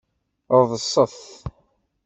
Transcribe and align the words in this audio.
Ḍset! 0.69 1.15